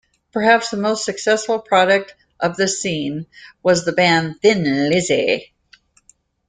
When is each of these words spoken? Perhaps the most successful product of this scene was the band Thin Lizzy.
Perhaps 0.31 0.71
the 0.71 0.77
most 0.77 1.05
successful 1.05 1.59
product 1.59 2.15
of 2.39 2.57
this 2.57 2.81
scene 2.81 3.27
was 3.61 3.85
the 3.85 3.91
band 3.91 4.41
Thin 4.41 4.63
Lizzy. 4.89 5.53